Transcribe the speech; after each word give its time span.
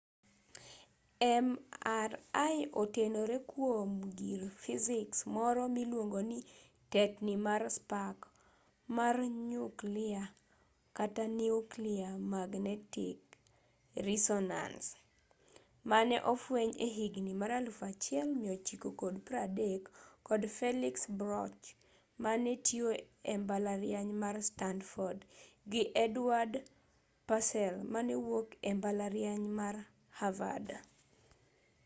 mri 1.41 2.57
otenore 2.81 3.37
kuom 3.51 3.91
gir 4.19 4.41
fisiks 4.63 5.19
moro 5.35 5.63
miluongo 5.75 6.19
ni 6.31 6.39
tetni 6.93 7.33
mar 7.47 7.61
spak 7.77 8.17
mar 8.97 9.15
nyuklia 9.51 10.23
kata 10.97 11.23
nuclear 11.39 12.13
magnetic 12.33 13.19
reesonance 14.05 14.87
nmr 14.95 15.01
mane 15.89 16.17
ofweny 16.33 16.71
e 16.87 16.89
higni 16.97 17.33
mag 17.41 17.51
1930 17.51 19.89
kod 20.27 20.41
felix 20.57 20.93
bloch 21.19 21.63
mane 22.23 22.51
tiyo 22.65 22.89
e 23.33 23.35
mbalariany 23.41 24.13
mar 24.23 24.35
stanford 24.49 25.19
gi 25.71 25.81
edward 26.05 26.53
purcell 27.27 27.75
mane 27.93 28.13
wuok 28.27 28.47
e 28.69 28.71
mbalariany 28.77 29.45
mar 29.59 29.75
havard 30.21 30.69